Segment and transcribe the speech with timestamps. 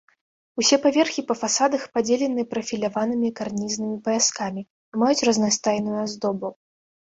[0.61, 6.53] Усе паверхі па фасадах падзелены прафіляванымі карнізнымі паяскамі і маюць разнастайную аздобу.